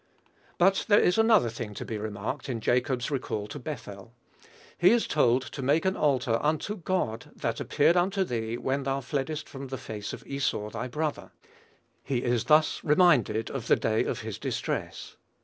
[0.57, 4.15] But there is another thing to be remarked in Jacob's recall to Bethel.
[4.75, 9.01] He is told to make an altar "unto God, that appeared unto thee when thou
[9.01, 11.33] fleddest from the face of Esau thy brother."
[12.01, 15.17] He is thus reminded of "the day of his distress."